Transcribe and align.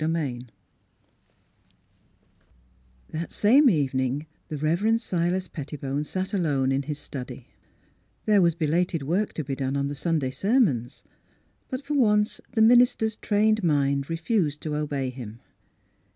XV 0.03 0.45
That 3.11 3.31
same 3.31 3.69
evening 3.69 4.25
the 4.47 4.57
Rev. 4.57 4.99
Silas 4.99 5.47
Petti 5.47 5.79
bone 5.79 6.03
sat 6.03 6.33
alone 6.33 6.71
in 6.71 6.81
his 6.81 6.97
study 6.97 7.49
There 8.25 8.41
was 8.41 8.55
belated 8.55 9.03
work 9.03 9.33
to 9.33 9.43
be 9.43 9.55
done 9.55 9.77
on 9.77 9.89
the 9.89 9.93
Sunday 9.93 10.31
sermons; 10.31 11.03
but 11.69 11.85
for 11.85 11.93
once 11.93 12.41
the 12.53 12.63
minister's 12.63 13.15
trained 13.15 13.63
mind 13.63 14.09
refused 14.09 14.61
to 14.61 14.75
obey 14.75 15.11
him. 15.11 15.39